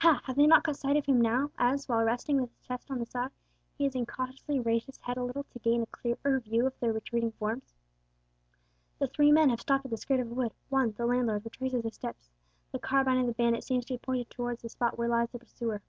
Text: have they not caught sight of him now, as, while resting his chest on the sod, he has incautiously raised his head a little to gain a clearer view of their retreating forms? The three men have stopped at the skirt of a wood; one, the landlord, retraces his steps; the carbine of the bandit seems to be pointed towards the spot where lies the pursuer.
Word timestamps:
have 0.00 0.36
they 0.36 0.46
not 0.46 0.62
caught 0.62 0.76
sight 0.76 0.98
of 0.98 1.06
him 1.06 1.18
now, 1.18 1.50
as, 1.56 1.88
while 1.88 2.04
resting 2.04 2.38
his 2.38 2.52
chest 2.60 2.90
on 2.90 2.98
the 2.98 3.06
sod, 3.06 3.30
he 3.78 3.84
has 3.84 3.94
incautiously 3.94 4.60
raised 4.60 4.84
his 4.84 4.98
head 4.98 5.16
a 5.16 5.22
little 5.24 5.44
to 5.44 5.58
gain 5.58 5.80
a 5.80 5.86
clearer 5.86 6.38
view 6.38 6.66
of 6.66 6.78
their 6.80 6.92
retreating 6.92 7.32
forms? 7.32 7.74
The 8.98 9.06
three 9.06 9.32
men 9.32 9.48
have 9.48 9.62
stopped 9.62 9.86
at 9.86 9.90
the 9.90 9.96
skirt 9.96 10.20
of 10.20 10.30
a 10.30 10.34
wood; 10.34 10.52
one, 10.68 10.92
the 10.98 11.06
landlord, 11.06 11.46
retraces 11.46 11.82
his 11.82 11.94
steps; 11.94 12.28
the 12.72 12.78
carbine 12.78 13.20
of 13.20 13.26
the 13.26 13.32
bandit 13.32 13.64
seems 13.64 13.86
to 13.86 13.94
be 13.94 13.98
pointed 13.98 14.28
towards 14.28 14.60
the 14.60 14.68
spot 14.68 14.98
where 14.98 15.08
lies 15.08 15.30
the 15.30 15.38
pursuer. 15.38 15.80